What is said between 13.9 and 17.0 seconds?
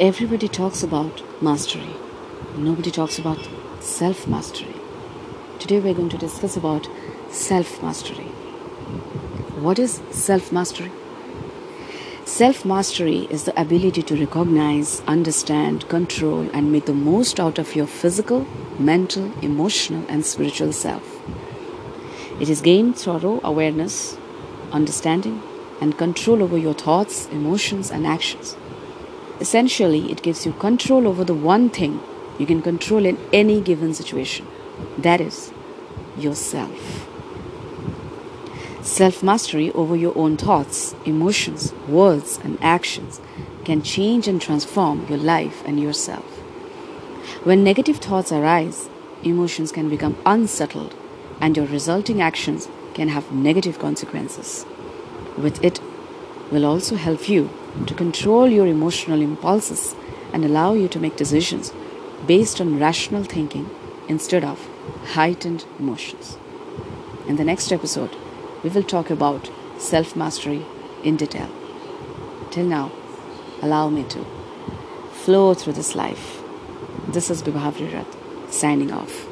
to recognize, understand, control, and make the